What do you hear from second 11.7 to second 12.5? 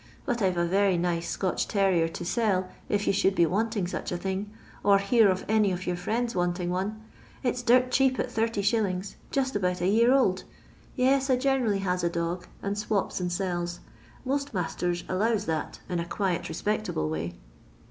has a dog,